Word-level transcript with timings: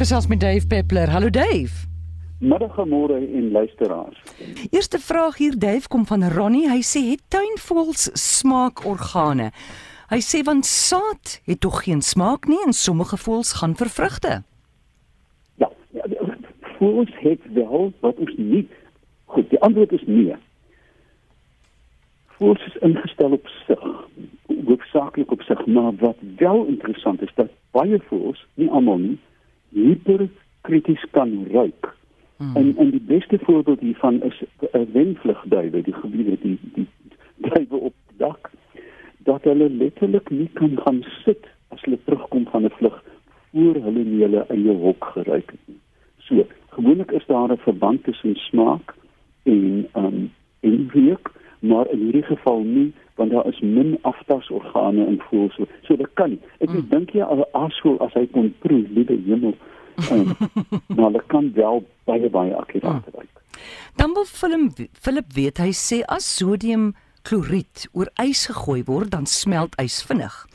gesels 0.00 0.26
met 0.26 0.40
Dave 0.40 0.66
Peppler. 0.66 1.10
Hallo 1.10 1.30
Dave. 1.30 1.86
Middagmôre 2.38 3.14
en 3.14 3.50
luisteraars. 3.50 4.22
Eerste 4.70 4.98
vraag 4.98 5.36
hier 5.36 5.58
Dave 5.58 5.88
kom 5.88 6.06
van 6.06 6.24
Ronnie. 6.28 6.70
Hy 6.70 6.80
sê 6.80 7.02
het 7.10 7.20
tuinvoëls 7.28 8.06
smaakorgane. 8.16 9.50
Hy 10.08 10.20
sê 10.24 10.40
want 10.48 10.64
saad 10.64 11.36
het 11.44 11.60
tog 11.60 11.82
geen 11.84 12.00
smaak 12.00 12.48
nie 12.48 12.62
en 12.64 12.72
sommige 12.72 13.20
voëls 13.20 13.52
gaan 13.60 13.76
vir 13.76 13.92
vrugte. 13.98 14.40
Ja, 15.60 15.68
ja 15.92 16.08
voëls 16.80 17.12
het 17.20 17.44
wel 17.52 17.92
wat 18.00 18.16
ons 18.16 18.34
nie. 18.40 18.64
Goed, 19.24 19.50
die 19.52 19.60
antwoord 19.60 19.92
is 19.92 20.08
nee. 20.08 20.36
Voëls 22.40 22.68
is 22.72 22.80
ingestel 22.88 23.36
op 23.36 23.56
sig, 23.66 23.88
hoofsaaklik 24.64 25.30
op 25.30 25.42
sig, 25.42 25.66
maar 25.66 25.92
wat 26.00 26.16
wel 26.36 26.64
interessant 26.64 27.20
is 27.22 27.34
dat 27.34 27.52
baie 27.76 28.00
voëls, 28.08 28.46
nie 28.54 28.70
almal 28.70 29.04
nie, 29.10 29.18
hiperkrities 29.72 31.04
kan 31.10 31.46
ruik. 31.52 31.94
Hmm. 32.36 32.56
En 32.56 32.76
en 32.76 32.90
die 32.90 33.04
beste 33.06 33.38
voorbeeld 33.42 33.80
hiervan 33.80 34.22
is 34.22 34.42
'n 34.72 34.88
wenvlugduwe, 34.92 35.82
die 35.82 35.94
gebiede 35.94 36.38
die 36.42 36.58
die 36.74 36.86
duwe 37.36 37.76
op 37.76 37.94
die 38.08 38.16
dak 38.16 38.50
dat 39.18 39.44
hulle 39.44 39.70
letterlik 39.70 40.30
nie 40.30 40.50
kan 40.52 40.78
gaan 40.84 41.04
sit 41.24 41.46
as 41.68 41.82
hulle 41.82 41.98
terugkom 42.04 42.46
van 42.52 42.64
'n 42.64 42.70
vlug 42.70 43.02
voor 43.52 43.74
hulle 43.74 44.04
nie 44.04 44.22
hulle 44.22 44.44
eie 44.48 44.74
hok 44.84 45.04
geruik 45.14 45.50
het 45.50 45.64
nie. 45.64 45.80
So, 46.18 46.46
gewoonlik 46.68 47.10
is 47.10 47.26
daar 47.26 47.52
'n 47.52 47.56
verband 47.56 48.04
tussen 48.04 48.34
smaak 48.34 48.94
en 49.42 49.88
um 49.96 50.32
en 50.60 50.90
reuk, 50.92 51.30
maar 51.58 51.90
in 51.90 51.98
hierdie 51.98 52.22
geval 52.22 52.60
nie 52.62 52.92
want 53.20 53.30
daar 53.30 53.46
is 53.46 53.60
min 53.60 53.98
aftasorgane 54.08 55.04
in 55.06 55.18
voëls. 55.28 55.58
So, 55.58 55.68
so 55.84 55.96
dit 55.96 56.08
kan. 56.14 56.38
Ek 56.64 56.70
hmm. 56.72 56.86
dink 56.88 57.12
jy 57.12 57.26
al 57.26 57.44
'n 57.44 57.50
aasvoël 57.52 58.00
as 58.06 58.16
hy 58.16 58.24
kon 58.32 58.48
proe, 58.64 58.86
liewe 58.96 59.18
hemel, 59.26 59.54
maar 60.96 61.12
dit 61.12 61.26
kan 61.28 61.52
wel 61.54 61.84
baie 62.08 62.30
baie 62.32 62.56
akkuraat 62.56 63.04
ah. 63.12 63.20
lyk. 63.20 63.44
Dan 64.00 64.16
wil 64.16 64.24
Philip 64.24 64.88
Philip 64.92 65.32
weet 65.36 65.60
hy 65.60 65.72
sê 65.76 66.00
as 66.08 66.24
sodium 66.36 66.94
kloried 67.28 67.88
oor 67.92 68.08
ys 68.24 68.46
gegooi 68.48 68.82
word 68.88 69.12
dan 69.12 69.26
smelt 69.28 69.76
ys 69.82 70.00
vinnig. 70.08 70.46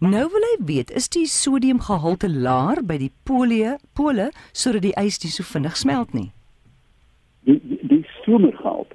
Nou 0.00 0.24
wil 0.32 0.44
hy 0.52 0.56
weet 0.64 0.90
is 0.94 1.10
die 1.12 1.26
sodiumgehalte 1.26 2.30
laer 2.30 2.80
by 2.86 2.96
die 3.04 3.12
pole 3.28 3.76
pole 3.98 4.30
sodat 4.52 4.86
die 4.86 4.96
ys 4.96 5.20
nie 5.24 5.34
so 5.34 5.44
vinnig 5.44 5.76
smelt 5.76 6.16
nie. 6.16 6.30
Die 7.44 7.60
die, 7.60 7.80
die 7.92 8.04
sodiumgehalte. 8.24 8.87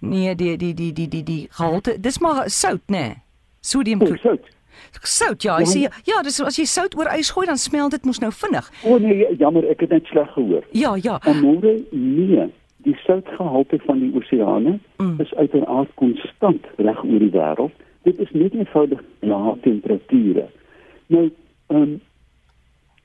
Nee, 0.00 0.34
die 0.34 0.56
die 0.56 0.74
die 0.74 0.92
die 0.92 1.08
die 1.08 1.22
die 1.22 1.48
gehalte, 1.50 2.00
dis 2.00 2.18
maar 2.18 2.50
sout 2.50 2.82
nê. 2.86 2.98
Nee. 2.98 3.14
Sodium 3.60 4.02
oh, 4.02 4.16
sout. 4.22 4.44
Sout 5.02 5.42
ja, 5.42 5.56
jy 5.60 5.66
sê 5.66 5.80
ja, 6.06 6.20
dis 6.22 6.38
as 6.40 6.58
jy 6.58 6.66
sout 6.68 6.94
oor 6.98 7.08
ys 7.16 7.32
gooi 7.34 7.46
dan 7.48 7.58
smelt 7.58 7.96
dit 7.96 8.04
mos 8.06 8.20
nou 8.22 8.30
vinnig. 8.32 8.68
O 8.84 8.94
oh, 8.94 9.00
nee, 9.02 9.26
jammer, 9.40 9.66
ek 9.72 9.86
het 9.86 9.94
net 9.96 10.06
sleg 10.12 10.28
gehoor. 10.34 10.66
Ja, 10.76 10.94
ja. 11.02 11.18
Môre 11.40 11.74
nee, 11.90 12.46
die 12.86 12.96
soutgehalte 13.02 13.80
van 13.86 14.02
die 14.04 14.12
oseane 14.14 14.76
mm. 14.98 15.16
is 15.24 15.32
uiteraard 15.34 15.90
konstant 16.00 16.68
reg 16.76 17.02
oor 17.04 17.24
die 17.24 17.32
wêreld. 17.34 17.86
Dit 18.06 18.20
is 18.22 18.30
net 18.36 18.54
eenvoudig 18.54 19.02
lae 19.26 19.56
temperature. 19.64 20.46
Nou, 21.14 21.30
ehm 21.72 21.82
um, 21.82 21.96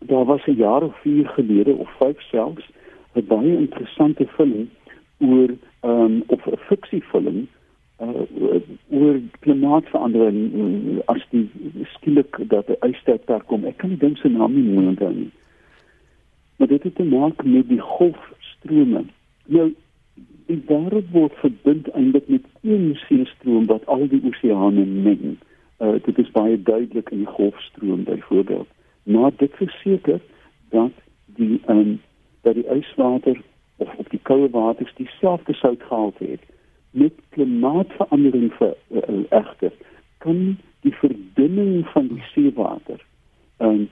daar 0.10 0.26
was 0.26 0.46
'n 0.46 0.58
jaar 0.58 0.84
of 0.84 0.96
4 1.02 1.28
gelede 1.28 1.74
of 1.74 1.90
5 1.98 2.22
selfs 2.22 2.66
'n 3.14 3.26
baie 3.28 3.58
interessante 3.58 4.28
film 4.38 4.70
oor 5.20 5.50
um, 5.82 6.24
of 6.28 6.46
'n 6.48 6.58
fiksiefilm 6.58 7.48
uh, 8.02 8.08
oor 8.90 9.20
klimaatsverandering 9.40 10.40
uh, 10.54 11.00
as 11.06 11.22
die 11.30 11.50
skielik 11.84 12.38
dat 12.50 12.68
die 12.68 12.80
ystydperk 12.88 13.46
kom. 13.46 13.66
Ek 13.66 13.78
kan 13.78 13.90
nie 13.94 14.02
dink 14.02 14.18
se 14.18 14.30
naam 14.30 14.54
nie 14.56 14.66
mooi 14.74 14.88
onthou 14.94 15.14
nie. 15.14 15.32
Maar 16.58 16.68
dit 16.68 16.84
het 16.84 16.96
te 16.96 17.04
maak 17.04 17.44
met 17.44 17.70
die 17.70 17.82
golfstrome. 17.82 19.06
Nou 19.46 19.72
die 20.52 20.60
wêreld 20.68 21.08
word 21.16 21.34
verbind 21.40 21.88
eintlik 21.96 22.28
met 22.28 22.46
een 22.62 22.92
seestroom 23.08 23.66
wat 23.70 23.86
al 23.86 24.08
die 24.12 24.22
oseane 24.28 24.86
meng. 24.86 25.38
Uh, 25.80 25.96
dit 26.06 26.18
is 26.20 26.32
baie 26.36 26.58
duidelik 26.62 27.10
in 27.10 27.24
die 27.24 27.34
golfstroom 27.38 28.04
byvoorbeeld. 28.04 28.68
Maar 29.04 29.32
dit 29.38 29.54
verseker 29.58 30.20
dat 30.70 30.92
die 31.26 31.62
um, 31.68 32.02
dat 32.42 32.58
die 32.58 32.68
yswater 32.74 33.38
of 33.82 33.94
of 34.04 34.10
die 34.14 34.22
koue 34.30 34.50
waters 34.54 34.94
dieselfde 35.00 35.54
soutgehalte 35.54 36.26
het 36.34 36.44
met 36.92 37.14
klimaatsverandering 37.36 38.52
vir 38.60 38.76
uh, 38.76 39.02
uh, 39.08 39.24
egter 39.42 39.74
kan 40.26 40.58
die 40.86 40.94
verdunning 41.04 41.88
van 41.94 42.08
die 42.14 42.24
seewater 42.34 43.00
um, 43.60 43.90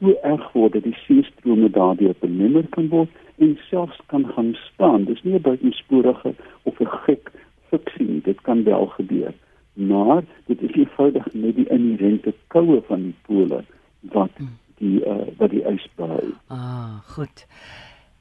so 0.00 0.14
erg 0.22 0.52
word 0.52 0.72
dat 0.72 0.86
die 0.88 0.96
seestrome 1.04 1.68
daardeur 1.70 2.14
belemmer 2.24 2.66
kan 2.76 2.88
word 2.88 3.10
en 3.44 3.58
selfs 3.68 4.00
kan 4.12 4.26
gaan 4.34 4.54
staan. 4.54 5.04
Dis 5.04 5.22
nie 5.22 5.34
'n 5.34 5.42
buitensporige 5.42 6.34
of 6.62 6.80
'n 6.80 6.92
gek 7.04 7.32
fiksie 7.68 8.06
nie. 8.08 8.20
Dit 8.20 8.40
kan 8.40 8.64
wel 8.64 8.86
gebeur. 8.86 9.32
Maar 9.72 10.22
dit 10.46 10.62
is 10.62 10.72
eenvoudig 10.72 11.32
net 11.32 11.54
die 11.56 11.68
inherente 11.68 12.34
koue 12.46 12.82
van 12.86 13.02
die 13.02 13.14
pole 13.22 13.64
wat 14.00 14.30
die 14.76 15.04
uh, 15.04 15.28
wat 15.36 15.50
die 15.50 15.64
ys 15.64 15.88
behou. 15.94 16.32
Ah, 16.48 16.98
goed. 17.04 17.46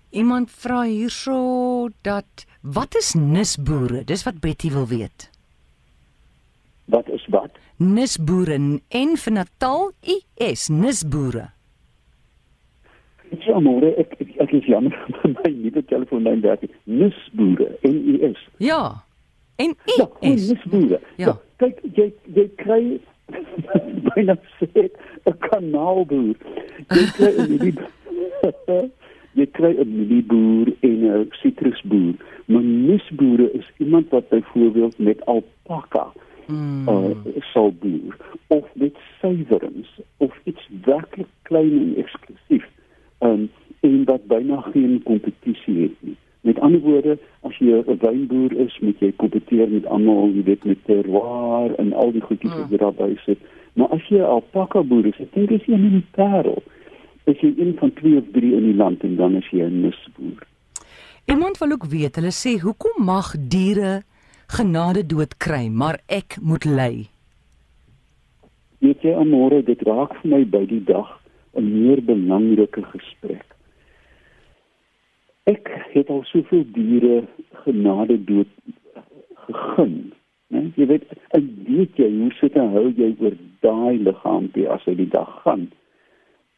Iemand 0.09 0.49
vra 0.51 0.83
hierso 0.83 1.89
dat 2.01 2.45
wat 2.61 2.95
is 2.95 3.13
nisboere? 3.13 4.03
Dis 4.03 4.23
wat 4.23 4.39
Betty 4.41 4.71
wil 4.73 4.87
weet. 4.87 5.29
Wat 6.85 7.09
is 7.09 7.25
wat? 7.29 7.51
Nisboere 7.77 8.57
en 8.89 9.17
vir 9.17 9.33
Natal 9.33 9.91
is 10.33 10.67
nisboere. 10.67 11.51
Ja, 13.45 13.59
môre 13.61 13.91
ek 14.01 14.15
ek 14.41 14.55
is 14.57 14.65
jammer 14.65 14.95
vir 15.21 15.35
my 15.35 15.51
nuwe 15.53 15.83
telefoonlyn 15.91 16.41
werk. 16.41 16.65
Nisboere 16.89 17.69
en 17.85 18.01
u 18.01 18.17
is. 18.31 18.41
Ja. 18.57 18.81
En 19.61 19.77
u 19.77 19.99
ja, 19.99 20.09
is 20.31 20.49
nisboere. 20.49 20.97
Ja. 21.21 21.27
ja. 21.29 21.37
Kyk 21.61 21.85
jy 21.93 22.09
jy 22.33 22.47
kry 22.57 22.81
byna 24.09 24.39
sê 24.57 24.89
'n 25.29 25.37
kanaalboer. 25.45 26.41
Jy 26.97 27.05
kry 27.13 27.31
'n 27.37 28.89
jy 29.39 29.47
kry 29.57 29.73
'n 29.77 29.95
mielieboer 29.97 30.73
en 30.79 30.99
'n 31.05 31.27
sitrusboer. 31.41 32.15
Maar 32.45 32.63
nisboere 32.63 33.51
is 33.51 33.67
iemand 33.77 34.09
wat 34.09 34.29
byvoorbeeld 34.29 34.97
met 34.97 35.25
alpaka 35.25 36.11
mm. 36.47 36.87
uh, 36.89 37.11
sal 37.53 37.73
boer 37.79 38.17
of 38.47 38.65
met 38.73 38.95
suiwerings 39.19 40.01
of 40.17 40.39
iets 40.43 40.69
werklik 40.83 41.27
klein 41.41 41.71
en 41.79 41.95
eksklusief. 41.95 42.67
Um, 43.19 43.49
en 43.79 44.03
wat 44.03 44.27
byna 44.27 44.61
geen 44.61 45.01
kompetisie 45.03 45.81
het 45.81 45.95
nie. 45.99 46.15
Met 46.41 46.59
ander 46.59 46.79
woorde, 46.79 47.17
as 47.41 47.57
jy 47.57 47.83
'n 47.85 47.97
wynboer 48.01 48.51
is, 48.57 48.79
moet 48.79 48.99
jy 48.99 49.11
kompeteer 49.15 49.69
met 49.69 49.85
almal, 49.85 50.29
jy 50.33 50.43
weet 50.43 50.63
met 50.63 50.77
terroir 50.85 51.75
en 51.75 51.93
al 51.93 52.11
die 52.11 52.21
goedjies 52.21 52.55
mm. 52.55 52.67
wat 52.69 52.79
daarby 52.79 53.15
sit. 53.25 53.39
Maar 53.73 53.87
as 53.87 54.07
jy 54.07 54.17
'n 54.17 54.33
alpaka 54.35 54.83
boer 54.83 55.05
is, 55.05 55.19
ek 55.19 55.33
dink 55.33 55.49
dis 55.49 55.67
een 55.67 55.83
in 55.83 55.91
die 55.99 56.07
wêreld 56.15 56.63
is 57.31 57.41
jy 57.43 57.53
een 57.57 57.75
van 57.79 57.93
twee 57.93 58.17
of 58.17 58.27
drie 58.33 58.53
in 58.57 58.65
die 58.71 58.77
land 58.77 59.03
en 59.07 59.15
dan 59.15 59.35
is 59.35 59.49
jy 59.51 59.63
'n 59.65 59.81
misboer. 59.81 60.43
Iemand 61.25 61.57
wil 61.57 61.71
ook 61.71 61.85
weet, 61.85 62.15
hulle 62.15 62.33
sê 62.33 62.59
hoekom 62.61 63.05
mag 63.05 63.35
diere 63.37 64.01
genade 64.47 65.05
dood 65.05 65.37
kry, 65.37 65.67
maar 65.69 65.99
ek 66.07 66.37
moet 66.41 66.65
ly? 66.65 66.93
Weet 68.79 69.01
jy, 69.01 69.13
môre 69.27 69.61
dit 69.63 69.81
raak 69.81 70.15
vir 70.21 70.31
my 70.31 70.43
by 70.45 70.65
die 70.65 70.83
dag 70.83 71.09
'n 71.53 71.65
meer 71.73 72.01
belangrike 72.01 72.83
gesprek. 72.93 73.45
Ek 75.43 75.69
het 75.93 76.09
al 76.09 76.23
soveel 76.23 76.65
diere 76.73 77.27
genade 77.65 78.17
dood 78.25 78.51
gegun. 79.35 80.13
Nee, 80.47 80.71
jy 80.75 80.85
weet, 80.85 81.03
ek 81.37 81.45
weet 81.67 81.97
jy 81.97 82.09
hoe 82.09 82.31
sit 82.39 82.55
en 82.55 82.71
hou 82.73 82.89
jy 82.97 83.15
oor 83.19 83.35
daai 83.61 83.97
liggaampie 83.97 84.69
as 84.69 84.83
hy 84.85 84.95
die 84.95 85.09
dag 85.09 85.29
gaan. 85.43 85.69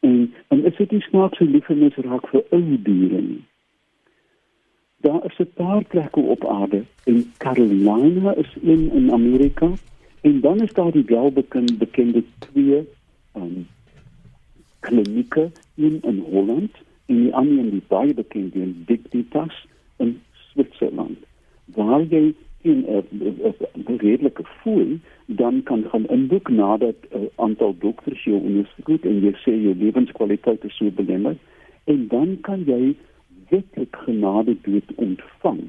En 0.02 0.34
en 0.48 0.66
is 0.66 0.76
dit 0.76 0.92
nie 0.92 1.02
snaaks 1.02 1.38
so 1.38 1.46
lief 1.46 1.70
en 1.70 1.80
mens 1.80 1.96
raak 2.06 2.28
vir 2.34 2.44
ou 2.58 2.62
diere 2.88 3.22
nie. 3.22 3.44
Daar 5.06 5.26
is 5.26 5.40
'n 5.40 5.52
paar 5.54 5.84
plekke 5.84 6.20
op 6.20 6.46
aarde 6.46 6.84
en 7.04 7.34
Carolina 7.38 8.36
is 8.36 8.56
een 8.62 8.92
in 8.92 9.12
Amerika 9.12 9.72
en 10.22 10.40
dan 10.42 10.62
is 10.62 10.74
daar 10.74 10.92
die 10.92 11.06
welbekende 11.06 11.74
bekende 11.74 12.24
twee 12.40 12.88
um, 13.36 13.68
klinieke 14.80 15.52
een 15.76 16.00
in 16.02 16.24
Holland 16.32 16.72
en 17.06 17.16
die 17.16 17.34
ander 17.34 17.58
in 17.58 17.70
die 17.70 17.84
baie 17.88 18.14
bekende 18.14 18.60
in 18.60 18.84
Dictitas 18.86 19.66
in 19.98 20.22
Switserland 20.32 21.18
waar 21.66 22.02
jy 22.02 22.34
in 22.62 22.86
'n 22.88 23.98
redelike 23.98 24.44
fooi 24.62 25.00
dan 25.26 25.64
kan 25.64 25.84
gaan 25.90 26.06
inboek 26.08 26.50
nadat 26.50 26.96
'n 27.10 27.18
uh, 27.18 27.22
aantal 27.36 27.76
dokters 27.80 28.24
jou 28.24 28.40
ondersoek 28.42 29.04
en 29.06 29.22
jy 29.22 29.34
sê 29.44 29.52
jou 29.62 29.76
lewenskwaliteit 29.76 30.64
is 30.64 30.78
so 30.78 30.92
belemmer 30.92 31.36
en 31.84 32.08
dan 32.08 32.38
kan 32.42 32.64
jy 32.66 32.96
wetlik 33.50 33.96
genade 33.96 34.56
dood 34.62 34.90
ontvang. 34.96 35.60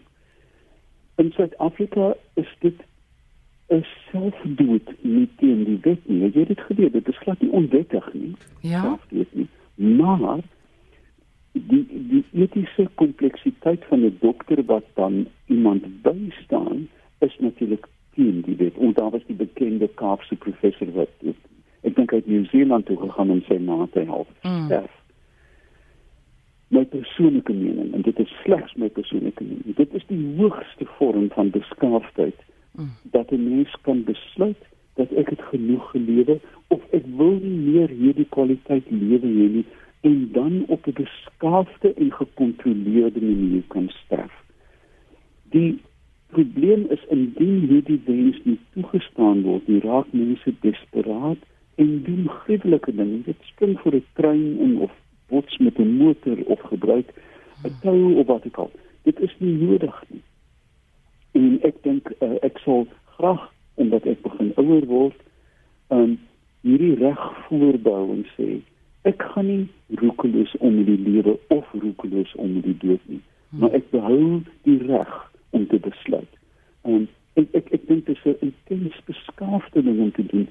In 1.17 1.33
Suid-Afrika 1.33 2.15
is 2.35 2.51
dit 2.59 2.79
'n 3.69 3.85
selfdood 4.11 4.89
nie 5.01 5.29
teen 5.37 5.65
die 5.65 5.79
wet 5.83 6.09
nie. 6.09 6.21
Jy 6.21 6.39
het 6.39 6.49
dit 6.49 6.61
geweet, 6.61 6.93
dit 6.93 7.09
is 7.09 7.19
glad 7.19 7.41
nie 7.41 7.51
onwettig 7.51 8.13
nie. 8.13 8.35
Ja. 8.61 8.99
Nie. 9.11 9.49
Maar 9.75 10.41
die 11.53 11.87
die 11.89 12.25
etiese 12.33 12.89
kompleksiteit 12.95 13.85
van 13.89 14.05
'n 14.05 14.17
dokter 14.21 14.65
wat 14.65 14.85
dan 14.95 15.27
iemand 15.47 16.03
bystaan 16.03 16.89
is 17.19 17.37
natuurlik 17.39 17.87
teen 18.15 18.41
die 18.41 18.57
wet. 18.57 18.77
En 18.77 18.93
daar 18.93 19.11
was 19.11 19.27
die 19.27 19.37
bekende 19.37 19.89
Kaapse 19.89 20.37
professor 20.37 20.93
wat 20.93 21.09
ek 21.83 21.95
dink 21.95 22.13
uit 22.13 22.27
Nieu-Seeland 22.27 22.87
toe 22.87 22.97
gegaan 22.97 23.31
om 23.31 23.43
sy 23.49 23.59
ma 23.59 23.87
te 23.93 24.01
help. 24.01 24.29
Mm. 24.43 24.69
My 26.69 26.85
persoonlike 26.85 27.53
mening 27.53 27.95
en 27.95 28.03
dit 28.03 28.19
is 28.19 28.35
slegs 28.43 28.75
my 28.75 28.89
persoonlike 28.89 29.45
mening. 29.45 29.77
Dit 29.77 29.95
is 29.95 30.07
die 30.07 30.37
hoogste 30.37 30.87
vorm 30.99 31.29
van 31.31 31.51
beskaafdheid 31.51 32.39
mm. 32.73 32.91
dat 33.03 33.31
'n 33.31 33.49
mens 33.49 33.77
kan 33.81 34.05
besluit 34.05 34.63
dat 34.95 35.13
ek 35.13 35.29
het 35.29 35.43
genoeg 35.43 35.91
gelewe 35.91 36.41
of 36.69 36.81
ek 36.91 37.05
wil 37.17 37.39
nie 37.41 37.59
meer 37.73 37.89
hierdie 37.89 38.29
kwaliteit 38.29 38.91
lewe 38.91 39.27
hê 39.27 39.49
nie 39.57 39.67
en 40.03 40.29
dan 40.33 40.65
op 40.67 40.87
'n 40.87 40.93
beskaafde 40.93 41.95
en 41.95 42.13
gekontroleerde 42.13 43.21
manier 43.21 43.63
kan 43.67 43.89
sterf. 43.89 44.35
Die 45.51 45.81
probleem 46.27 46.87
is 46.89 47.05
indien 47.09 47.59
hierdie 47.69 48.01
wens 48.05 48.41
nie 48.45 48.59
toegestaan 48.73 49.43
word, 49.43 49.67
nie 49.69 49.81
raak 49.81 50.07
mense 50.11 50.55
desperaat 50.61 51.39
en 51.75 52.03
doen 52.03 52.29
gruwelike 52.29 52.95
dinge. 52.95 53.23
Dit 53.23 53.37
spring 53.41 53.81
vir 53.81 53.95
'n 53.95 54.05
trein 54.13 54.59
in 54.59 54.79
of 54.79 54.93
bots 55.29 55.59
met 55.59 55.79
'n 55.79 55.97
motor 55.97 56.37
of 56.47 56.61
gebruik 56.61 57.09
'n 57.65 57.75
tou 57.81 58.15
of 58.15 58.27
wat 58.27 58.47
ook 58.47 58.57
al. 58.57 58.71
Dit 59.03 59.21
is 59.21 59.35
nie 59.39 59.55
nodig 59.55 60.05
nie. 60.09 60.23
En 61.33 61.59
ek 61.63 61.83
dink 61.83 62.13
uh, 62.21 62.37
ek 62.43 62.59
sal 62.59 62.87
graag 63.05 63.53
omdat 63.75 64.05
ek 64.07 64.23
begin 64.23 64.53
ouer 64.57 64.87
word, 64.87 65.19
um 65.89 66.19
hierdie 66.61 66.95
reg 66.95 67.23
voorbou 67.49 68.13
en 68.13 68.27
sê 68.37 68.61
ek 69.03 69.23
gaan 69.33 69.47
nie 69.47 69.69
roekeloos 70.01 70.57
om 70.59 70.85
die 70.85 70.99
lewe 70.99 71.39
of 71.49 71.67
roekeloos 71.73 72.35
om 72.35 72.61
die 72.61 72.77
dood 72.79 73.01
nie 73.07 73.21
hmm. 73.21 73.61
maar 73.61 73.73
ek 73.79 73.91
behou 73.91 74.43
die 74.63 74.79
reg 74.87 75.33
om 75.53 75.67
te 75.67 75.79
besluit. 75.79 76.39
En 76.83 77.09
ek 77.41 77.55
ek 77.57 77.71
ek 77.77 77.87
dink 77.89 78.07
dit 78.07 78.17
is 78.17 78.25
'n 78.25 78.37
intens 78.49 78.97
beskaafde 79.05 79.83
ding 79.83 80.01
om 80.01 80.13
te 80.13 80.27
doen. 80.27 80.49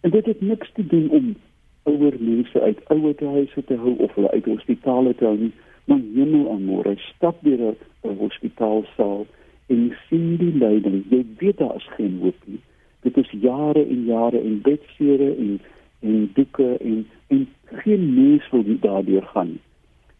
En 0.00 0.10
dit 0.10 0.26
het 0.26 0.40
niks 0.40 0.70
te 0.72 0.86
doen 0.86 1.10
om 1.10 1.34
ouer 1.82 2.16
mense 2.18 2.60
uit 2.60 2.88
ouerhuise 2.88 3.64
te 3.64 3.76
hou 3.76 3.94
of 3.98 4.14
hulle 4.14 4.30
uit 4.30 4.44
hospitale 4.44 5.14
te 5.14 5.24
hou 5.24 5.38
nie. 5.38 5.52
Maar 5.84 6.00
hemel 6.14 6.50
aan 6.50 6.64
môre 6.64 6.94
stap 6.96 7.36
deur 7.42 7.74
'n 8.02 8.16
hospitaalsaal 8.18 9.26
en 9.66 9.96
sien 10.08 10.36
die 10.36 10.54
lyding 10.58 11.04
jy 11.10 11.24
weet 11.38 11.58
daar 11.58 11.76
is 11.76 11.88
geen 11.96 12.18
hoop 12.22 12.40
nie. 12.44 12.60
Dit 13.00 13.16
is 13.16 13.30
jare 13.30 13.86
en 13.86 14.04
jare 14.04 14.40
en 14.40 14.60
bedsere 14.60 15.36
en 15.36 15.60
en 16.00 16.30
doeke 16.34 16.76
en 16.76 17.06
en 17.34 17.44
geen 17.84 18.08
mens 18.14 18.50
wil 18.50 18.64
daardeur 18.80 19.28
gaan. 19.34 19.58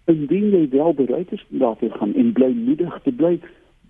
Indien 0.05 0.51
jy 0.51 0.69
wel 0.75 0.95
bereid 0.95 1.33
is 1.33 1.47
om 1.51 1.59
daartoe 1.63 1.91
gaan 1.91 2.15
en 2.15 2.33
bly 2.33 2.53
moedig 2.53 3.01
te 3.03 3.13
bly, 3.13 3.39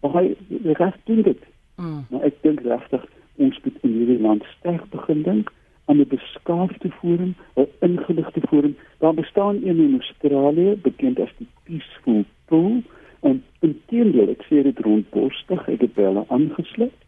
baie 0.01 0.37
reg 0.81 0.97
doen 1.05 1.23
dit. 1.23 1.43
Mm. 1.77 2.07
Maar 2.11 2.31
ek 2.31 2.41
dink 2.47 2.63
regtig 2.67 3.05
ons 3.37 3.61
moet 3.65 3.79
in 3.83 3.95
hierdie 3.99 4.21
land 4.23 4.45
sterk 4.59 4.85
begin 4.91 5.23
dink 5.27 5.53
aan 5.85 6.01
'n 6.01 6.09
beskaafde 6.09 6.91
forum, 7.01 7.35
'n 7.57 7.69
ingeligte 7.81 8.41
forum. 8.49 8.77
Daar 8.99 9.15
bestaan 9.15 9.57
een 9.57 9.81
in 9.87 10.01
Australië 10.01 10.77
bekend 10.83 11.21
as 11.21 11.33
die 11.39 11.49
Peaceful 11.65 12.25
Pool 12.45 12.83
en 13.21 13.43
intendeel 13.61 14.29
ek 14.29 14.45
sê 14.45 14.63
dit 14.63 14.79
rondborstig, 14.79 15.69
ek 15.69 15.81
het 15.81 15.95
wel 15.95 16.25
aangesluit 16.29 17.01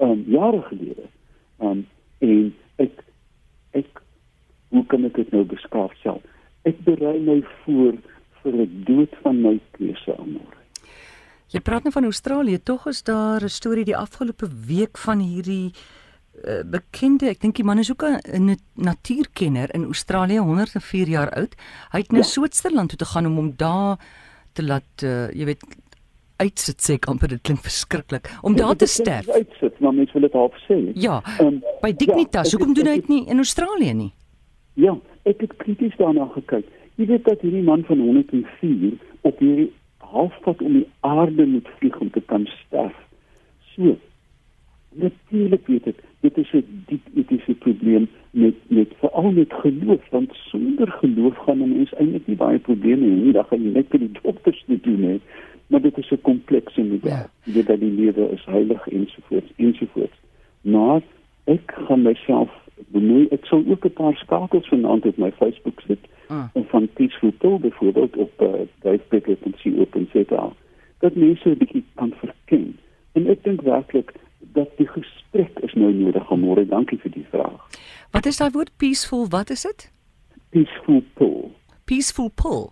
um 0.00 0.24
jare 0.26 0.62
gelede. 0.62 1.06
Um 1.60 1.86
en 2.18 2.54
ek 2.76 3.04
ek 3.70 4.02
hoe 4.70 4.86
kan 4.86 5.04
ek 5.04 5.18
dit 5.20 5.30
nou 5.34 5.44
beskaaf 5.44 5.94
self? 6.02 6.22
Ek 6.68 6.78
berei 6.86 7.18
my 7.18 7.40
voor 7.64 7.98
vir 8.42 8.52
'n 8.52 8.84
dood 8.86 9.12
van 9.22 9.42
my 9.42 9.60
keuse 9.76 10.16
aanmôre. 10.16 10.58
Jy 11.50 11.60
praat 11.60 11.82
nou 11.82 11.92
van 11.92 12.04
Australië, 12.04 12.62
tog 12.62 12.86
is 12.86 13.02
daar 13.02 13.42
'n 13.42 13.48
storie 13.48 13.84
die 13.84 13.96
afgelope 13.96 14.48
week 14.66 14.98
van 14.98 15.18
hierdie 15.18 15.72
uh, 16.44 16.62
bekende, 16.64 17.28
ek 17.28 17.40
dink 17.40 17.56
die 17.56 17.64
man 17.64 17.78
is 17.78 17.90
ook 17.90 18.04
'n 18.04 18.56
natuurkenner 18.74 19.74
in 19.74 19.84
Australië, 19.84 20.38
104 20.38 21.08
jaar 21.08 21.30
oud. 21.30 21.54
Hy 21.92 21.98
het 21.98 22.12
na 22.12 22.18
ja. 22.18 22.24
Switserland 22.24 22.88
toe 22.88 22.98
te 22.98 23.04
gaan 23.04 23.26
om 23.26 23.36
hom 23.36 23.52
daar 23.56 23.98
te 24.52 24.62
laat 24.62 25.02
uh, 25.02 25.30
jy 25.30 25.44
weet 25.44 25.64
uitsit 26.40 26.80
sê 26.80 26.98
kan 26.98 27.18
dit 27.20 27.42
klink 27.42 27.60
verskriklik 27.60 28.30
om 28.42 28.56
daar 28.56 28.76
te 28.76 28.86
sterf. 28.86 29.28
Uitsit, 29.28 29.80
maar 29.80 29.94
mense 29.94 30.12
wil 30.12 30.22
dit 30.22 30.32
half 30.32 30.54
sê. 30.68 30.78
Ja. 30.94 31.22
Um, 31.40 31.60
by 31.82 31.92
Dignitas, 31.92 32.50
ja, 32.50 32.56
hoekom 32.56 32.74
doen 32.74 32.86
hy 32.86 32.94
dit 32.94 33.08
nie 33.08 33.26
in 33.26 33.36
Australië 33.36 33.94
nie? 33.94 34.12
Ja, 34.80 34.96
ek 35.28 35.42
het 35.44 35.56
krities 35.60 35.96
daarna 36.00 36.26
gekyk. 36.34 36.68
Jy 36.96 37.06
weet 37.10 37.24
dat 37.24 37.42
hierdie 37.44 37.64
man 37.64 37.84
van 37.88 38.00
104 38.00 38.92
op 39.28 39.38
hierdie 39.38 39.70
halfpad 40.10 40.62
om 40.62 40.78
die 40.78 40.86
aarde 41.06 41.46
moet 41.46 41.68
vlieg 41.78 41.98
om 42.00 42.10
te 42.10 42.22
kan 42.32 42.46
sterf. 42.46 42.96
So. 43.74 43.96
Natuurlik 45.00 45.66
weet 45.70 45.86
ek, 45.86 45.98
dit 46.24 46.38
is 46.38 46.52
'n 46.52 46.84
diep 46.86 47.04
etiese 47.14 47.54
probleem 47.54 48.08
met 48.30 48.56
met 48.68 48.88
veral 49.02 49.30
met 49.32 49.52
geloof, 49.52 50.08
want 50.10 50.30
sonder 50.50 50.90
geloof 50.90 51.36
gaan 51.36 51.62
'n 51.62 51.76
mens 51.76 51.92
eintlik 51.94 52.26
nie 52.26 52.36
baie 52.36 52.58
probleme 52.58 53.06
hê 53.06 53.22
nie. 53.22 53.32
Dan 53.32 53.44
gaan 53.44 53.62
jy 53.62 53.72
net 53.72 53.86
vir 53.90 53.98
die 53.98 54.18
dokters 54.22 54.64
moet 54.66 54.82
doen 54.82 55.02
hè. 55.02 55.20
Maar 55.66 55.80
dit 55.80 55.98
is 55.98 56.10
'n 56.10 56.20
komplekse 56.20 56.82
model. 56.82 57.10
Ja. 57.10 57.30
Jy 57.44 57.52
weet 57.52 57.66
dat 57.66 57.80
die 57.80 57.92
lewe 57.92 58.30
is 58.30 58.44
heilig 58.44 58.88
ensovoorts 58.88 59.52
ensovoorts. 59.56 60.18
Maar 60.60 61.02
ek 61.44 61.72
gaan 61.86 62.02
myself 62.02 62.50
bemoei 62.88 63.26
ek 63.30 63.44
sal 63.44 63.64
ook 63.66 63.84
'n 63.84 63.92
paar 63.92 64.16
skakels 64.16 64.68
vanaand 64.68 65.06
op 65.06 65.16
my 65.16 65.32
Facebook 65.32 65.80
sit 65.86 65.98
ah. 66.28 66.44
en 66.54 66.64
van 66.64 66.88
Peaceful 66.88 67.32
Pill 67.32 67.58
byvoorbeeld 67.58 68.16
op 68.16 68.32
uh, 68.40 68.48
duisbekke.co.za 68.80 70.52
dat 70.98 71.14
mense 71.14 71.48
'n 71.48 71.58
bietjie 71.58 71.84
kan 71.94 72.12
verken. 72.16 72.78
En 73.12 73.26
ek 73.26 73.44
dink 73.44 73.60
werklik 73.60 74.12
dat 74.38 74.68
die 74.76 74.88
gesprek 74.88 75.58
is 75.58 75.72
nou 75.72 75.92
nodig 75.92 76.28
môre 76.28 76.66
dankie 76.66 76.98
vir 76.98 77.10
die 77.10 77.26
vraag. 77.30 77.68
Wat 78.10 78.26
is 78.26 78.36
daai 78.36 78.50
woord? 78.50 78.70
Peaceful 78.76 79.28
wat 79.28 79.50
is 79.50 79.62
dit? 79.62 79.92
Peaceful 80.50 81.02
pill. 81.14 81.50
Peaceful 81.84 82.30
pill 82.34 82.70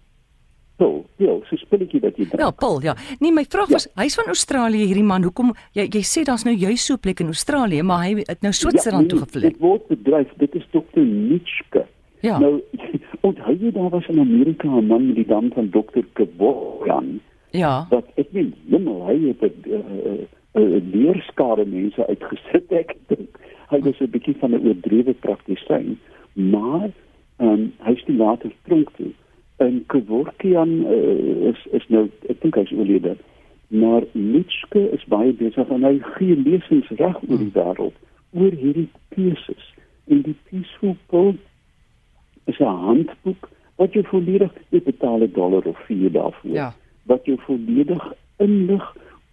Paul, 0.79 0.99
ja, 1.19 1.33
so 1.49 1.59
spelletjie 1.59 1.99
wat 2.05 2.19
jy 2.19 2.29
dink. 2.29 2.39
Ja, 2.39 2.53
Paul, 2.55 2.79
ja. 2.87 2.95
Nee, 3.19 3.33
my 3.35 3.43
vraag 3.51 3.73
ja. 3.73 3.79
was, 3.79 3.89
hy's 3.99 4.15
van 4.19 4.31
Australië 4.31 4.85
hierdie 4.87 5.07
man. 5.07 5.25
Hoekom 5.27 5.51
jy 5.75 5.89
jy 5.91 6.03
sê 6.07 6.23
daar's 6.29 6.45
nou 6.47 6.55
juist 6.55 6.87
so 6.87 6.95
'n 6.95 7.03
plek 7.03 7.23
in 7.25 7.33
Australië, 7.35 7.83
maar 7.83 8.05
hy 8.07 8.23
het 8.29 8.47
nou 8.47 8.53
Switserland 8.53 9.11
ja, 9.11 9.17
nee, 9.17 9.27
toe 9.27 9.27
gevlieg. 9.27 9.53
Dit 9.53 9.61
word 9.61 9.89
bedryf. 9.91 10.31
Dit 10.39 10.55
is 10.55 10.67
Dr. 10.71 11.03
Nitschke. 11.03 11.85
Ja. 12.23 12.39
Nou, 12.39 12.63
onthou 13.29 13.57
jy 13.59 13.73
daar 13.75 13.91
was 13.91 14.07
in 14.07 14.21
Amerika 14.21 14.69
'n 14.69 14.87
man 14.87 15.07
met 15.07 15.17
die 15.17 15.27
naam 15.27 15.51
van 15.53 15.71
Dr. 15.71 16.07
Kevorkian? 16.13 17.21
Ja. 17.51 17.87
Dat 17.91 18.07
ek 18.15 18.31
weet, 18.31 18.55
hom 18.71 18.87
hy 18.87 19.19
het 19.35 19.43
'n 19.43 19.55
uh, 19.67 19.83
uh, 20.63 20.83
leerskare 20.93 21.65
mense 21.67 22.07
uitgesit 22.07 22.71
ek 22.71 22.95
dink. 23.07 23.35
Hy 23.71 23.81
was 23.81 23.99
'n 24.01 24.11
bietjie 24.11 24.37
van 24.39 24.55
'n 24.55 24.63
oordrewe 24.63 25.15
praktisyn, 25.15 25.99
maar 26.35 26.91
ehm 27.39 27.51
um, 27.51 27.73
hy 27.83 27.93
is 27.93 28.05
later 28.07 28.51
tronk 28.63 28.91
toe 28.97 29.11
en 29.59 29.85
Kevorkian 29.87 30.71
uh, 30.87 31.49
is 31.51 31.67
is 31.79 31.87
nou 31.89 32.07
ek 32.29 32.41
dink 32.43 32.59
hy's 32.61 32.73
oorlede 32.77 33.17
maar 33.69 34.07
Nietzsche 34.13 34.85
is 34.97 35.05
baie 35.13 35.33
besig 35.37 35.73
en 35.75 35.85
hy 35.85 35.99
gee 36.17 36.37
lesings 36.37 36.91
reg 37.01 37.19
oor 37.29 37.43
die 37.43 37.53
wêreld 37.57 37.97
oor 38.39 38.59
hierdie 38.63 38.89
keuses 39.15 39.71
en 40.09 40.23
die 40.27 40.37
peaceful 40.49 40.97
poll 41.13 41.35
is 42.47 42.61
'n 42.61 42.79
handboek 42.85 43.51
wat 43.83 43.95
jy 43.95 44.05
volledig 44.13 44.55
jy 44.71 44.83
betaal 44.85 45.27
'n 45.27 45.33
dollar 45.33 45.67
of 45.67 45.83
4 45.89 46.13
daarvoor 46.13 46.55
ja. 46.55 46.71
wat 47.11 47.27
jy 47.27 47.37
volledig 47.49 48.13
inlig 48.37 48.87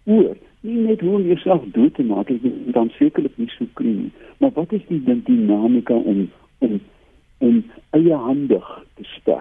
oor 0.04 0.36
nie 0.60 0.82
net 0.88 1.00
hoe 1.00 1.14
om 1.20 1.26
jouself 1.26 1.62
dood 1.78 1.94
te 1.94 2.02
maak 2.02 2.28
jy 2.28 2.52
dan 2.74 2.90
sekerlik 2.98 3.38
nie 3.38 3.50
so 3.58 3.64
kry 3.74 4.10
maar 4.38 4.52
wat 4.58 4.72
is 4.72 4.84
die 4.88 5.00
dinamika 5.30 5.94
om 5.94 6.28
om 6.58 6.80
om 7.38 7.64
eiehandig 7.90 8.84
te 8.94 9.04
sterf. 9.04 9.35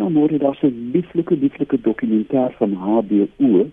Nou 0.00 0.10
môre 0.10 0.38
daar's 0.38 0.62
'n 0.62 0.90
lieflike 0.92 1.34
lieflike 1.36 1.80
dokumentêr 1.80 2.50
van 2.58 2.72
HBO 2.72 3.68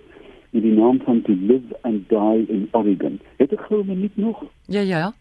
met 0.51 0.63
die 0.63 0.73
naam 0.73 0.99
van 1.05 1.21
To 1.21 1.33
Live 1.33 1.75
and 1.81 2.09
Die 2.09 2.45
in 2.47 2.67
Oregon. 2.71 3.19
Het 3.37 3.51
ek 3.51 3.61
gou 3.61 3.81
'n 3.81 3.87
minuut 3.87 4.17
nog? 4.17 4.43
Ja, 4.65 4.81
ja. 4.81 5.13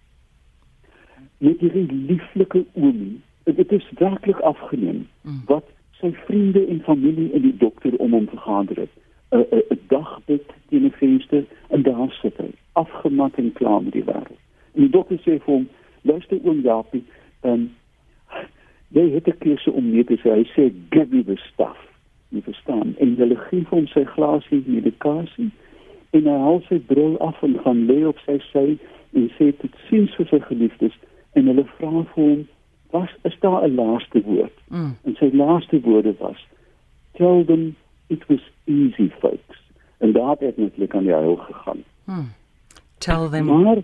Met 1.39 1.59
die 1.59 1.93
lieflike 1.93 2.65
oomie. 2.75 3.21
Dit 3.45 3.73
is 3.73 3.91
werklik 3.99 4.39
afgeneem 4.39 5.09
mm. 5.23 5.43
wat 5.47 5.65
sy 5.91 6.13
vriende 6.13 6.67
en 6.67 6.81
familie 6.81 7.33
en 7.33 7.43
die 7.43 7.57
dokter 7.57 7.97
om 7.97 8.13
hom 8.13 8.29
vergader 8.29 8.77
het. 8.77 8.93
'n 9.31 9.47
'n 9.71 9.81
dagbed 9.89 10.47
teen 10.69 10.85
'n 10.85 10.91
venster 10.91 11.45
en 11.69 11.83
daar 11.83 12.11
sit 12.23 12.37
hy, 12.37 12.51
afgemat 12.73 13.35
en 13.35 13.53
klaar 13.53 13.83
met 13.83 13.93
die 13.93 14.05
wêreld. 14.05 14.41
En 14.75 14.81
die 14.81 14.91
dokter 14.91 15.19
sê 15.19 15.39
vir 15.43 15.55
hom 15.55 15.69
luister 16.03 16.39
oom 16.43 16.61
Japie, 16.61 17.05
ehm 17.41 17.53
um, 17.53 17.71
jy 18.95 19.11
het 19.15 19.29
'n 19.29 19.39
keuse 19.39 19.73
om 19.73 19.91
nie 19.91 20.05
te 20.05 20.17
sê 20.23 20.31
hy 20.35 20.45
sê 20.55 20.73
give 20.91 21.15
me 21.15 21.25
the 21.25 21.37
stuff. 21.53 21.79
Jy 22.29 22.43
verstaan? 22.43 22.95
En 22.99 23.17
hulle 23.17 23.37
gee 23.37 23.61
vir 23.61 23.79
hom 23.79 23.87
sy 23.87 24.05
glasie 24.05 24.63
medikasie 24.67 25.51
en 26.11 26.25
hy 26.25 26.39
haal 26.39 26.63
sy 26.69 26.79
bril 26.79 27.19
af 27.21 27.43
en 27.43 27.59
gaan 27.59 27.87
lê 27.87 28.05
op 28.07 28.19
sy 28.27 28.39
sy 28.53 28.79
en 29.13 29.31
sê 29.39 29.53
dit 29.63 29.75
sien 29.89 30.09
vir 30.17 30.27
sy 30.27 30.41
geliefdes 30.41 30.93
en 31.35 31.47
hulle 31.47 31.65
vra 31.79 31.91
vir 31.91 32.25
hom, 32.25 32.47
"Was 32.91 33.11
is 33.25 33.37
daar 33.41 33.65
'n 33.69 33.75
laaste 33.75 34.23
woord. 34.23 34.59
Mm. 34.69 34.97
En 35.05 35.17
sy 35.17 35.31
laaste 35.33 35.81
woorde 35.81 36.15
was 36.19 36.47
tell 37.17 37.45
them 37.45 37.77
it 38.09 38.23
was 38.29 38.41
easy 38.67 39.11
folks. 39.21 39.59
En 39.99 40.13
daar 40.13 40.37
het 40.39 40.57
net 40.57 40.95
aan 40.95 41.03
die 41.03 41.13
huil 41.13 41.37
gegaan. 41.37 41.85
Mm. 42.05 42.29
Tell 42.99 43.29
them 43.29 43.47
Maar 43.47 43.83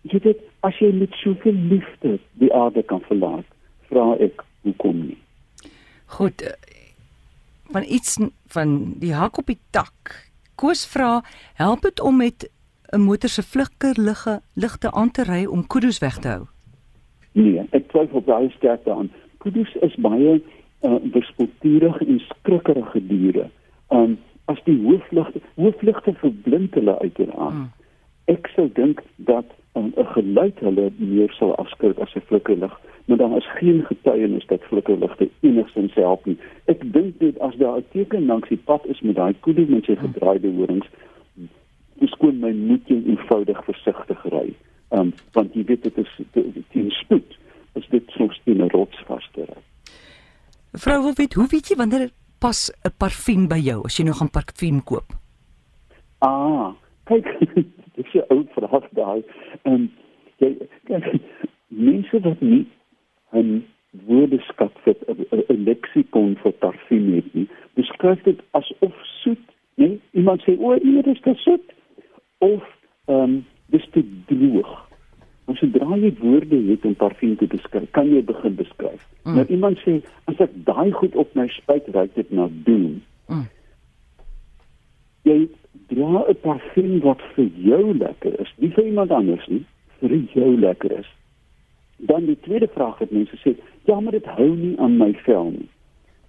jy 0.00 0.18
weet 0.22 0.40
as 0.60 0.78
jy 0.78 0.92
met 0.94 1.12
soveel 1.12 1.56
liefde 1.70 2.18
die 2.40 2.52
aarde 2.54 2.82
kan 2.82 3.00
verlaat, 3.00 3.46
vra 3.90 4.16
ek 4.22 4.44
hoekom 4.62 5.06
nie. 5.06 5.18
Goed. 6.18 6.42
Eh, 6.42 6.52
van 7.70 7.82
iets 7.82 8.18
van 8.54 8.94
die 9.02 9.14
hak 9.14 9.38
op 9.38 9.46
die 9.46 9.58
tak. 9.70 10.14
Koos 10.54 10.86
vra, 10.86 11.22
help 11.54 11.82
dit 11.82 12.00
om 12.00 12.16
met 12.16 12.50
'n 12.92 13.00
motor 13.00 13.28
se 13.28 13.42
flikkerlige 13.42 14.40
ligte 14.54 14.92
aan 14.92 15.10
te 15.10 15.22
ry 15.22 15.44
om 15.44 15.66
kudus 15.66 15.98
weg 15.98 16.18
te 16.18 16.28
hou? 16.28 16.44
Nee, 17.32 17.66
ek 17.70 17.88
twyfel 17.88 18.20
baie 18.20 18.50
sterk 18.50 18.84
daaraan. 18.84 19.10
Kudus 19.38 19.74
is 19.74 19.94
baie 19.94 20.42
uh, 20.82 20.96
bespotierig 21.12 22.00
en 22.00 22.20
skrikkerige 22.20 23.06
diere. 23.06 23.50
Um 23.88 24.18
as 24.46 24.60
die 24.64 24.78
hoofligte 24.82 25.40
hoofligte 25.54 26.12
verblind 26.12 26.74
hulle 26.74 26.98
uiteraard. 26.98 27.54
Hmm. 27.54 27.70
Ek 28.30 28.46
sou 28.54 28.68
dink 28.72 29.02
dat 29.16 29.44
'n 29.76 29.92
um, 29.96 30.06
geluid 30.06 30.58
hulle 30.60 30.90
meer 30.96 31.32
sal 31.38 31.54
afskrik 31.56 31.98
as 31.98 32.14
'n 32.14 32.26
flikkerlig, 32.30 32.80
maar 33.04 33.16
dan 33.16 33.36
is 33.36 33.48
geen 33.58 33.84
getuienis 33.84 34.46
dat 34.46 34.62
flikkerligte 34.62 35.28
enigstens 35.40 35.94
help 35.94 36.24
nie. 36.24 36.38
Ek 36.64 36.92
dink 36.92 37.20
net 37.20 37.38
as 37.38 37.54
daar 37.56 37.76
'n 37.76 37.84
teken 37.92 38.26
langs 38.26 38.48
die 38.48 38.62
pad 38.64 38.86
is 38.86 39.00
met 39.00 39.16
daai 39.16 39.34
kudus 39.40 39.68
met 39.68 39.84
sy 39.84 39.96
gedraaide 39.96 40.50
horings, 40.56 40.86
beskoon 42.00 42.38
my 42.40 42.52
moet 42.52 42.88
jy 42.88 43.02
eenvoudig 43.06 43.64
versigtig 43.64 44.24
ry. 44.24 44.54
Um 44.90 45.12
want 45.32 45.54
jy 45.54 45.64
weet 45.64 45.82
dit 45.82 45.98
is 45.98 46.20
teen 46.70 46.90
spoed. 46.90 47.38
Is 47.74 47.86
dit 47.88 48.02
soms 48.06 48.40
teen 48.44 48.62
'n 48.62 48.68
rots 48.68 48.98
vaste 49.06 49.40
ry. 49.40 49.60
Vrou 50.72 51.02
wil 51.02 51.14
weet 51.14 51.34
hoe 51.34 51.46
weet 51.46 51.68
jy 51.68 51.76
wanneer 51.76 52.10
pas 52.38 52.70
'n 52.84 52.90
parfuum 52.98 53.48
by 53.48 53.58
jou 53.58 53.84
as 53.84 53.96
jy 53.96 54.04
nou 54.04 54.14
gaan 54.14 54.30
parfuum 54.30 54.82
koop? 54.84 55.12
Ah, 56.18 56.72
kyk, 57.04 57.26
ou 58.36 58.44
vraag 58.56 58.88
daai. 58.98 59.22
Um 59.64 59.88
jy 60.42 60.52
kyk 60.90 61.08
mense 61.68 62.20
wat 62.28 62.40
nie 62.40 62.66
'n 63.32 63.64
woordeskat 64.06 64.72
vir 64.84 64.96
'n 65.50 65.64
leksikon 65.64 66.36
vir 66.42 66.52
parfuum 66.52 67.12
het 67.14 67.34
nie, 67.34 67.48
beskryf 67.74 68.22
dit 68.22 68.40
asof 68.50 68.94
soet, 69.22 69.44
nee, 69.74 70.00
iemand 70.12 70.42
sê 70.42 70.56
o, 70.58 70.74
hier 70.82 71.06
is 71.06 71.20
dit 71.20 71.38
soet 71.38 71.72
of 72.38 72.62
ehm 73.06 73.22
um, 73.22 73.44
dis 73.66 73.86
te 73.90 74.02
droog. 74.26 74.86
Ons 75.46 75.58
sodra 75.58 75.96
jy 75.96 76.12
woorde 76.18 76.58
het 76.70 76.84
om 76.84 76.94
parfuum 76.94 77.36
te 77.36 77.46
beskryf, 77.46 77.90
kan 77.90 78.08
jy 78.10 78.22
begin 78.24 78.54
beskryf. 78.54 79.02
Mm. 79.24 79.34
Nou 79.34 79.46
iemand 79.46 79.78
sê 79.78 80.00
as 80.24 80.40
ek 80.42 80.50
daai 80.66 80.90
goed 80.92 81.14
op 81.14 81.34
my 81.34 81.46
spuit, 81.48 81.88
ruik 81.94 82.14
dit 82.14 82.30
na 82.30 82.48
doen. 82.66 83.02
Mm. 83.28 83.46
Jy 85.22 85.38
dra 85.92 86.24
'n 86.28 86.40
parfuum 86.40 87.00
wat 87.00 87.22
vir 87.34 87.48
jou 87.56 87.96
lekker 87.98 88.40
is, 88.40 88.52
nie 88.56 88.70
vir 88.70 88.84
iemand 88.84 89.10
anders 89.10 89.46
nie, 89.46 89.64
vir 90.00 90.18
jou 90.34 90.58
lekker 90.58 90.98
is. 90.98 91.08
Dan 91.96 92.26
die 92.26 92.40
tweede 92.40 92.68
vraag 92.68 92.98
wat 92.98 93.10
mense 93.10 93.36
sê, 93.36 93.56
ja, 93.84 94.00
maar 94.00 94.12
dit 94.12 94.26
hou 94.26 94.56
nie 94.56 94.78
aan 94.78 94.96
my 94.96 95.12
vel 95.24 95.50
nie. 95.50 95.68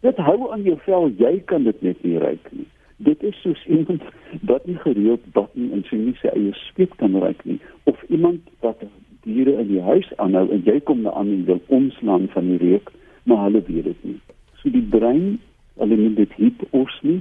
Dit 0.01 0.17
hou 0.17 0.51
aan 0.51 0.63
jou 0.63 0.77
vel, 0.85 1.11
jy 1.17 1.41
kan 1.45 1.63
dit 1.63 1.81
net 1.81 2.03
nie 2.03 2.17
ruik 2.17 2.51
nie 2.51 2.67
dit 2.97 3.23
is 3.23 3.41
soos 3.41 3.65
iemand 3.77 4.01
wat 4.41 4.65
nie 4.65 4.77
gereeld 4.77 5.31
bad 5.31 5.53
nie 5.53 5.71
en 5.71 5.83
sy 5.89 5.99
nie 6.01 6.15
sy 6.21 6.31
eie 6.33 6.53
speet 6.65 6.95
kan 7.01 7.15
ruik 7.21 7.43
nie 7.45 7.59
of 7.89 8.01
iemand 8.09 8.41
wat 8.65 8.81
diere 9.25 9.57
in 9.61 9.69
die 9.69 9.83
huis 9.85 10.09
aanhou 10.23 10.47
en 10.53 10.63
jy 10.65 10.79
kom 10.89 11.03
na 11.05 11.13
aan 11.19 11.33
en 11.35 11.45
wil 11.49 11.61
omslaan 11.79 12.27
van 12.33 12.49
die 12.51 12.59
reuk 12.63 12.91
maar 13.29 13.45
hulle 13.45 13.63
weet 13.69 13.89
dit 13.91 14.05
nie 14.09 14.17
so 14.61 14.73
die 14.73 14.85
brein 14.95 15.37
hulle 15.81 15.99
moet 16.03 16.21
dit 16.23 16.37
hip 16.41 16.65
nie 17.01 17.19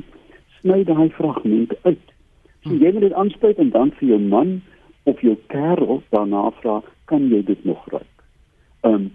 sny 0.60 0.82
daai 0.88 1.08
fragment 1.18 1.76
uit 1.84 2.12
so 2.66 2.75
jy 2.75 2.92
moet 2.92 3.08
dit 3.08 3.12
aanspreek 3.12 3.62
en 3.62 3.70
dan 3.70 3.92
vir 4.00 4.08
jou 4.08 4.20
man 4.20 4.61
of 5.04 5.20
jou 5.20 5.37
kerel 5.52 6.02
daarna 6.11 6.50
vra 6.61 6.82
kan 7.04 7.30
jy 7.30 7.42
dit 7.44 7.64
nog 7.64 7.87
ruik 7.90 8.26
um, 8.82 9.11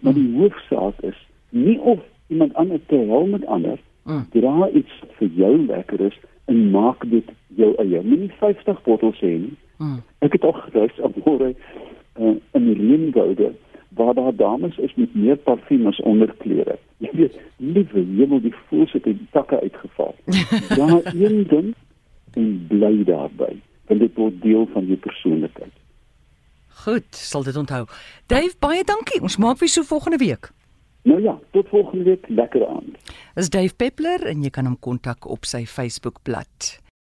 maar 0.00 0.14
die 0.14 0.30
hoofsaak 0.38 1.00
is 1.12 1.26
nie 1.50 1.78
of 1.80 1.98
iemand 2.26 2.54
anders 2.54 2.82
te 2.86 2.96
help 3.10 3.30
met 3.34 3.46
ander 3.46 3.78
Mm. 4.02 4.26
Dra 4.30 4.68
iets 4.74 4.92
vir 5.18 5.28
jou 5.36 5.56
lekker 5.66 6.00
is 6.00 6.16
en 6.44 6.70
maak 6.70 7.04
dit 7.10 7.26
jou 7.60 7.74
eie. 7.82 8.00
Moenie 8.02 8.32
50 8.40 8.82
bottels 8.82 9.18
hê 9.20 9.34
nie. 9.44 9.56
Mm. 9.78 9.98
Ek 10.24 10.36
het 10.36 10.44
al 10.44 10.56
gereis 10.64 11.02
op 11.04 11.18
môre 11.24 11.52
uh, 11.52 12.36
in 12.56 12.66
die 12.68 12.78
reënwoude 12.78 13.52
waar 13.98 14.14
daar 14.14 14.34
dames 14.36 14.76
is 14.78 14.94
met 14.94 15.14
meer 15.14 15.36
parfuum 15.36 15.86
as 15.90 16.00
onderklere. 16.06 16.78
Jy 17.02 17.10
weet, 17.18 17.38
liewe 17.56 18.04
hemel, 18.16 18.40
die 18.44 18.54
voels 18.68 18.92
het 18.94 19.04
die 19.04 19.16
takke 19.34 19.60
uitgeval. 19.60 20.14
Ja, 20.78 21.00
een 21.12 21.42
ding 21.50 21.72
en 22.38 22.66
bly 22.68 23.04
daarby, 23.04 23.52
want 23.88 24.00
dit 24.00 24.14
word 24.14 24.42
deel 24.42 24.68
van 24.72 24.86
jou 24.86 24.98
persoonlikheid. 24.98 25.72
Goed, 26.84 27.08
sal 27.16 27.44
dit 27.44 27.56
onthou. 27.56 27.86
Dave, 28.26 28.54
baie 28.58 28.84
dankie. 28.84 29.20
Ons 29.20 29.36
maak 29.36 29.58
weer 29.60 29.68
so 29.68 29.82
volgende 29.82 30.16
week. 30.16 30.50
Nou 31.02 31.20
ja, 31.22 31.38
tot 31.50 31.68
volgende 31.68 32.04
week, 32.04 32.28
lekker 32.28 32.66
aand. 32.66 32.96
Is 33.34 33.50
Dave 33.50 33.74
Peppler 33.74 34.26
en 34.26 34.42
jy 34.44 34.50
kan 34.52 34.68
hom 34.68 34.78
kontak 34.78 35.28
op 35.28 35.48
sy 35.48 35.64
Facebook 35.66 36.22
bladsy. 36.22 36.80